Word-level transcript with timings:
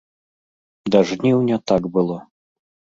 Да 0.97 1.03
жніўня 1.11 1.63
так 1.73 1.83
было. 1.99 2.21